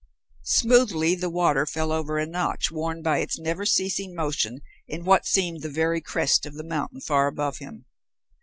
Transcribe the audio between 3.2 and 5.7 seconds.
never ceasing motion in what seemed the